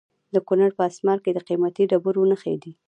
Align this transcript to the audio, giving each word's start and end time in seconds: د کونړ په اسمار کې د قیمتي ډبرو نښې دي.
د 0.33 0.35
کونړ 0.47 0.69
په 0.77 0.83
اسمار 0.89 1.17
کې 1.23 1.31
د 1.33 1.39
قیمتي 1.47 1.83
ډبرو 1.91 2.23
نښې 2.31 2.55
دي. 2.63 2.71